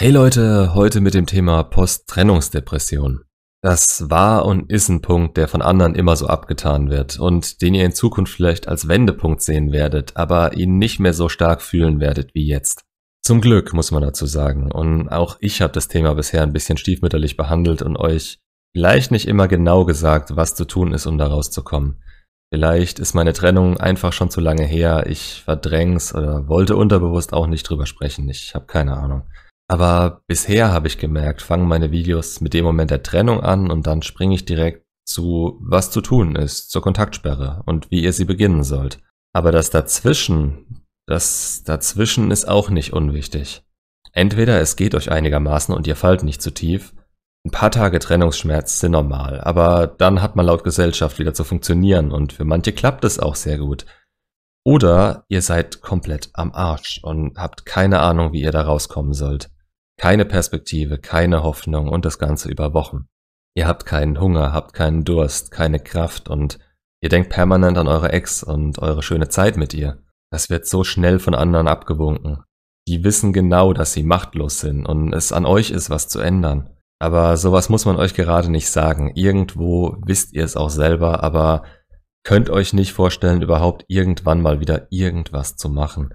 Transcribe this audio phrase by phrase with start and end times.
[0.00, 3.20] Hey Leute, heute mit dem Thema Post-Trennungsdepression.
[3.62, 7.74] Das war und ist ein Punkt, der von anderen immer so abgetan wird und den
[7.74, 12.00] ihr in Zukunft vielleicht als Wendepunkt sehen werdet, aber ihn nicht mehr so stark fühlen
[12.00, 12.80] werdet wie jetzt.
[13.22, 14.72] Zum Glück, muss man dazu sagen.
[14.72, 18.38] Und auch ich habe das Thema bisher ein bisschen stiefmütterlich behandelt und euch
[18.74, 22.02] vielleicht nicht immer genau gesagt, was zu tun ist, um da rauszukommen.
[22.50, 27.46] Vielleicht ist meine Trennung einfach schon zu lange her, ich verdräng's oder wollte unterbewusst auch
[27.46, 29.24] nicht drüber sprechen, ich habe keine Ahnung.
[29.70, 33.86] Aber bisher habe ich gemerkt, fangen meine Videos mit dem Moment der Trennung an und
[33.86, 38.24] dann springe ich direkt zu, was zu tun ist, zur Kontaktsperre und wie ihr sie
[38.24, 38.98] beginnen sollt.
[39.32, 43.62] Aber das dazwischen, das dazwischen ist auch nicht unwichtig.
[44.12, 46.92] Entweder es geht euch einigermaßen und ihr fallt nicht zu tief.
[47.46, 52.10] Ein paar Tage Trennungsschmerz sind normal, aber dann hat man laut Gesellschaft wieder zu funktionieren
[52.10, 53.86] und für manche klappt es auch sehr gut.
[54.64, 59.48] Oder ihr seid komplett am Arsch und habt keine Ahnung, wie ihr da rauskommen sollt.
[60.00, 63.04] Keine Perspektive, keine Hoffnung und das Ganze über Wochen.
[63.54, 66.58] Ihr habt keinen Hunger, habt keinen Durst, keine Kraft und
[67.02, 70.02] ihr denkt permanent an eure Ex und eure schöne Zeit mit ihr.
[70.32, 72.42] Das wird so schnell von anderen abgewunken.
[72.88, 76.70] Die wissen genau, dass sie machtlos sind und es an euch ist, was zu ändern.
[76.98, 79.12] Aber sowas muss man euch gerade nicht sagen.
[79.14, 81.64] Irgendwo wisst ihr es auch selber, aber
[82.24, 86.14] könnt euch nicht vorstellen, überhaupt irgendwann mal wieder irgendwas zu machen.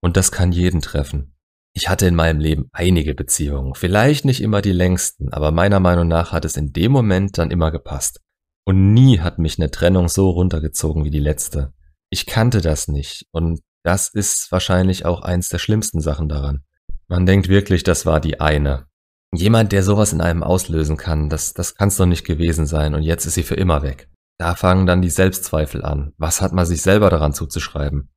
[0.00, 1.34] Und das kann jeden treffen.
[1.78, 6.08] Ich hatte in meinem Leben einige Beziehungen, vielleicht nicht immer die längsten, aber meiner Meinung
[6.08, 8.20] nach hat es in dem Moment dann immer gepasst.
[8.64, 11.72] Und nie hat mich eine Trennung so runtergezogen wie die letzte.
[12.10, 16.64] Ich kannte das nicht und das ist wahrscheinlich auch eins der schlimmsten Sachen daran.
[17.06, 18.86] Man denkt wirklich, das war die eine.
[19.32, 23.04] Jemand, der sowas in einem auslösen kann, das, das kann's doch nicht gewesen sein und
[23.04, 24.08] jetzt ist sie für immer weg.
[24.36, 26.12] Da fangen dann die Selbstzweifel an.
[26.18, 28.10] Was hat man sich selber daran zuzuschreiben?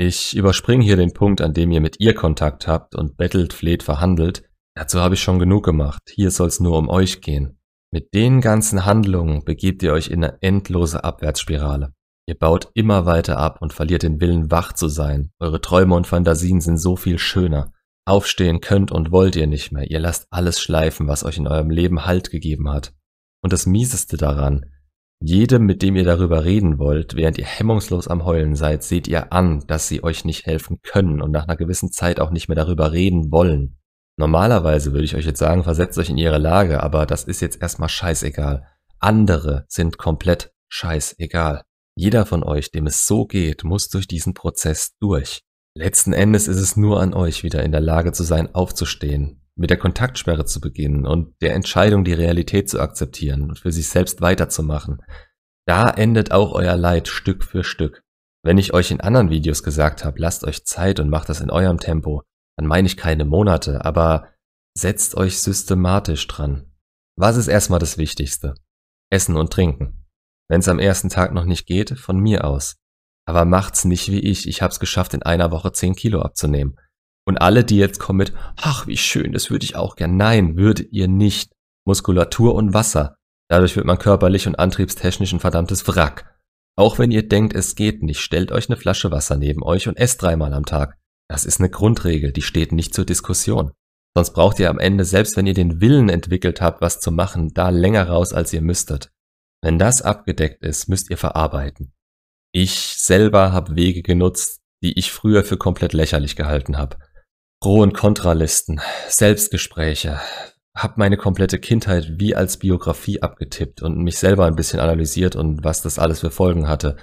[0.00, 3.82] Ich überspringe hier den Punkt, an dem ihr mit ihr Kontakt habt und bettelt, fleht,
[3.82, 4.44] verhandelt.
[4.76, 6.02] Dazu habe ich schon genug gemacht.
[6.14, 7.58] Hier soll es nur um euch gehen.
[7.90, 11.94] Mit den ganzen Handlungen begebt ihr euch in eine endlose Abwärtsspirale.
[12.28, 15.32] Ihr baut immer weiter ab und verliert den Willen, wach zu sein.
[15.40, 17.72] Eure Träume und Fantasien sind so viel schöner.
[18.04, 19.90] Aufstehen könnt und wollt ihr nicht mehr.
[19.90, 22.94] Ihr lasst alles schleifen, was euch in eurem Leben Halt gegeben hat.
[23.42, 24.66] Und das Mieseste daran,
[25.20, 29.32] jedem, mit dem ihr darüber reden wollt, während ihr hemmungslos am Heulen seid, seht ihr
[29.32, 32.56] an, dass sie euch nicht helfen können und nach einer gewissen Zeit auch nicht mehr
[32.56, 33.76] darüber reden wollen.
[34.16, 37.60] Normalerweise würde ich euch jetzt sagen, versetzt euch in ihre Lage, aber das ist jetzt
[37.60, 38.66] erstmal scheißegal.
[39.00, 41.62] Andere sind komplett scheißegal.
[41.96, 45.42] Jeder von euch, dem es so geht, muss durch diesen Prozess durch.
[45.74, 49.70] Letzten Endes ist es nur an euch, wieder in der Lage zu sein, aufzustehen, mit
[49.70, 54.20] der Kontaktsperre zu beginnen und der Entscheidung, die Realität zu akzeptieren und für sich selbst
[54.20, 55.02] weiterzumachen.
[55.66, 58.02] Da endet auch euer Leid Stück für Stück.
[58.44, 61.50] Wenn ich euch in anderen Videos gesagt habe, lasst euch Zeit und macht das in
[61.50, 62.22] eurem Tempo,
[62.56, 64.28] dann meine ich keine Monate, aber
[64.76, 66.72] setzt euch systematisch dran.
[67.16, 68.54] Was ist erstmal das Wichtigste?
[69.10, 70.06] Essen und Trinken.
[70.48, 72.76] Wenn es am ersten Tag noch nicht geht, von mir aus.
[73.26, 74.46] Aber macht's nicht wie ich.
[74.46, 76.76] Ich hab's geschafft, in einer Woche 10 Kilo abzunehmen.
[77.28, 80.16] Und alle, die jetzt kommen mit, ach, wie schön, das würde ich auch gern.
[80.16, 81.52] Nein, würdet ihr nicht.
[81.84, 83.16] Muskulatur und Wasser.
[83.50, 86.34] Dadurch wird man körperlich und antriebstechnisch ein verdammtes Wrack.
[86.74, 89.98] Auch wenn ihr denkt, es geht nicht, stellt euch eine Flasche Wasser neben euch und
[89.98, 90.96] esst dreimal am Tag.
[91.28, 93.72] Das ist eine Grundregel, die steht nicht zur Diskussion.
[94.16, 97.52] Sonst braucht ihr am Ende, selbst wenn ihr den Willen entwickelt habt, was zu machen,
[97.52, 99.10] da länger raus, als ihr müsstet.
[99.62, 101.92] Wenn das abgedeckt ist, müsst ihr verarbeiten.
[102.52, 106.96] Ich selber habe Wege genutzt, die ich früher für komplett lächerlich gehalten habe.
[107.60, 110.20] Pro- und Kontralisten, Selbstgespräche,
[110.76, 115.64] hab meine komplette Kindheit wie als Biografie abgetippt und mich selber ein bisschen analysiert und
[115.64, 116.96] was das alles für Folgen hatte.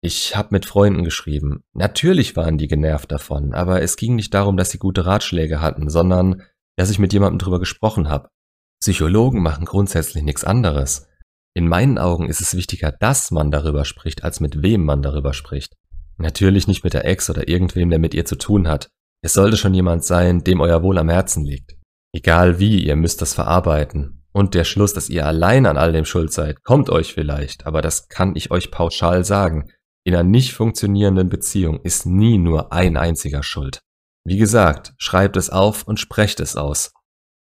[0.00, 1.64] Ich hab mit Freunden geschrieben.
[1.74, 5.90] Natürlich waren die genervt davon, aber es ging nicht darum, dass sie gute Ratschläge hatten,
[5.90, 6.44] sondern
[6.76, 8.30] dass ich mit jemandem drüber gesprochen habe.
[8.80, 11.08] Psychologen machen grundsätzlich nichts anderes.
[11.52, 15.34] In meinen Augen ist es wichtiger, dass man darüber spricht, als mit wem man darüber
[15.34, 15.76] spricht.
[16.16, 18.88] Natürlich nicht mit der Ex oder irgendwem, der mit ihr zu tun hat.
[19.22, 21.76] Es sollte schon jemand sein, dem euer Wohl am Herzen liegt.
[22.12, 24.24] Egal wie, ihr müsst das verarbeiten.
[24.32, 27.82] Und der Schluss, dass ihr allein an all dem schuld seid, kommt euch vielleicht, aber
[27.82, 29.70] das kann ich euch pauschal sagen.
[30.04, 33.80] In einer nicht funktionierenden Beziehung ist nie nur ein einziger schuld.
[34.24, 36.92] Wie gesagt, schreibt es auf und sprecht es aus.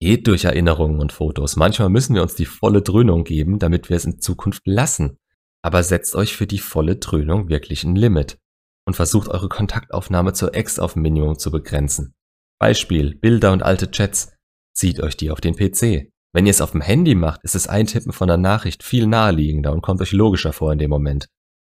[0.00, 1.56] Geht durch Erinnerungen und Fotos.
[1.56, 5.18] Manchmal müssen wir uns die volle Dröhnung geben, damit wir es in Zukunft lassen.
[5.62, 8.38] Aber setzt euch für die volle Dröhnung wirklich ein Limit
[8.86, 12.14] und versucht eure Kontaktaufnahme zur Ex auf Minimum zu begrenzen.
[12.58, 14.32] Beispiel, Bilder und alte Chats.
[14.74, 16.10] Zieht euch die auf den PC.
[16.32, 19.72] Wenn ihr es auf dem Handy macht, ist das Eintippen von der Nachricht viel naheliegender
[19.72, 21.28] und kommt euch logischer vor in dem Moment.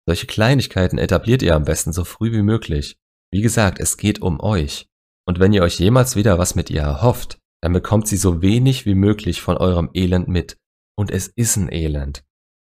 [0.06, 2.96] Solche Kleinigkeiten etabliert ihr am besten so früh wie möglich.
[3.32, 4.88] Wie gesagt, es geht um euch.
[5.26, 8.86] Und wenn ihr euch jemals wieder was mit ihr erhofft, dann bekommt sie so wenig
[8.86, 10.56] wie möglich von eurem Elend mit.
[10.96, 12.22] Und es ist ein Elend.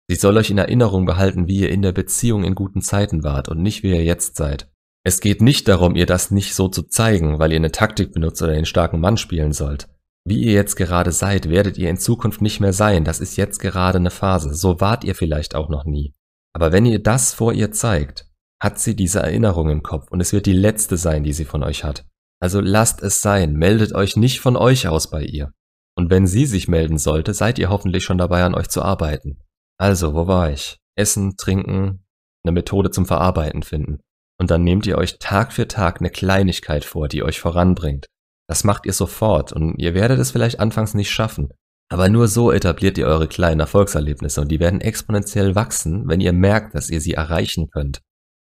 [0.09, 3.49] Sie soll euch in Erinnerung behalten, wie ihr in der Beziehung in guten Zeiten wart
[3.49, 4.69] und nicht wie ihr jetzt seid.
[5.05, 8.41] Es geht nicht darum, ihr das nicht so zu zeigen, weil ihr eine Taktik benutzt
[8.41, 9.89] oder den starken Mann spielen sollt.
[10.25, 13.03] Wie ihr jetzt gerade seid, werdet ihr in Zukunft nicht mehr sein.
[13.03, 14.53] Das ist jetzt gerade eine Phase.
[14.53, 16.13] So wart ihr vielleicht auch noch nie.
[16.53, 18.29] Aber wenn ihr das vor ihr zeigt,
[18.61, 21.63] hat sie diese Erinnerung im Kopf und es wird die letzte sein, die sie von
[21.63, 22.05] euch hat.
[22.39, 25.51] Also lasst es sein, meldet euch nicht von euch aus bei ihr.
[25.95, 29.39] Und wenn sie sich melden sollte, seid ihr hoffentlich schon dabei, an euch zu arbeiten.
[29.79, 30.77] Also, wo war ich?
[30.95, 32.05] Essen, trinken,
[32.43, 33.99] eine Methode zum Verarbeiten finden.
[34.39, 38.07] Und dann nehmt ihr euch Tag für Tag eine Kleinigkeit vor, die euch voranbringt.
[38.47, 41.49] Das macht ihr sofort und ihr werdet es vielleicht anfangs nicht schaffen.
[41.89, 46.33] Aber nur so etabliert ihr eure kleinen Erfolgserlebnisse und die werden exponentiell wachsen, wenn ihr
[46.33, 48.01] merkt, dass ihr sie erreichen könnt.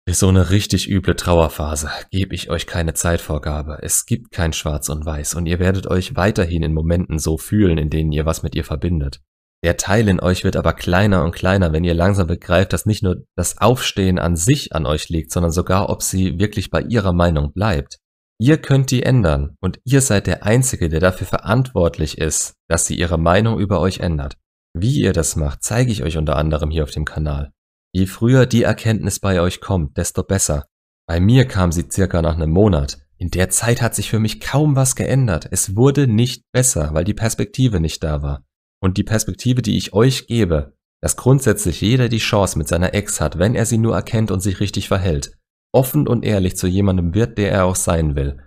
[0.07, 3.79] Für so eine richtig üble Trauerphase gebe ich euch keine Zeitvorgabe.
[3.81, 7.77] Es gibt kein Schwarz und Weiß und ihr werdet euch weiterhin in Momenten so fühlen,
[7.77, 9.21] in denen ihr was mit ihr verbindet.
[9.65, 13.01] Der Teil in euch wird aber kleiner und kleiner, wenn ihr langsam begreift, dass nicht
[13.01, 17.13] nur das Aufstehen an sich an euch liegt, sondern sogar, ob sie wirklich bei ihrer
[17.13, 17.97] Meinung bleibt.
[18.39, 22.95] Ihr könnt die ändern und ihr seid der Einzige, der dafür verantwortlich ist, dass sie
[22.95, 24.37] ihre Meinung über euch ändert.
[24.77, 27.51] Wie ihr das macht, zeige ich euch unter anderem hier auf dem Kanal.
[27.91, 30.67] Je früher die Erkenntnis bei euch kommt, desto besser.
[31.07, 32.99] Bei mir kam sie circa nach einem Monat.
[33.17, 35.47] In der Zeit hat sich für mich kaum was geändert.
[35.49, 38.43] Es wurde nicht besser, weil die Perspektive nicht da war.
[38.81, 43.21] Und die Perspektive, die ich euch gebe, dass grundsätzlich jeder die Chance mit seiner Ex
[43.21, 45.37] hat, wenn er sie nur erkennt und sich richtig verhält,
[45.73, 48.39] offen und ehrlich zu jemandem wird, der er auch sein will,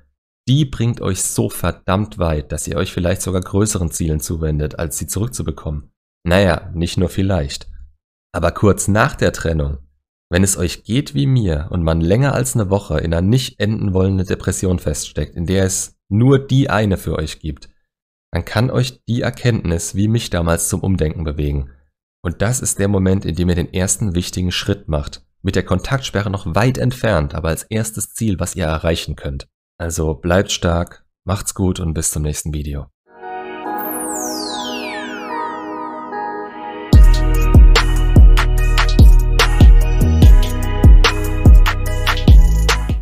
[0.49, 4.97] die bringt euch so verdammt weit, dass ihr euch vielleicht sogar größeren Zielen zuwendet, als
[4.97, 5.93] sie zurückzubekommen.
[6.27, 7.69] Naja, nicht nur vielleicht.
[8.33, 9.79] Aber kurz nach der Trennung,
[10.31, 13.61] wenn es euch geht wie mir und man länger als eine Woche in einer nicht
[13.61, 17.69] enden wollenden Depression feststeckt, in der es nur die eine für euch gibt,
[18.31, 21.71] dann kann euch die Erkenntnis wie mich damals zum Umdenken bewegen.
[22.23, 25.25] Und das ist der Moment, in dem ihr den ersten wichtigen Schritt macht.
[25.43, 29.49] Mit der Kontaktsperre noch weit entfernt, aber als erstes Ziel, was ihr erreichen könnt.
[29.79, 32.89] Also bleibt stark, macht's gut und bis zum nächsten Video.